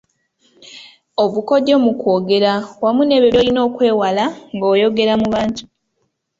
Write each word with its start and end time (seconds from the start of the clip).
Obukodyo 1.23 1.75
mu 1.85 1.91
kwogera 1.99 2.51
wamu 2.83 3.01
n’ebyo 3.05 3.29
by’olina 3.33 3.59
okwewala 3.67 4.25
ng’oyogera 4.53 5.13
mu 5.21 5.27
bantu. 5.33 5.63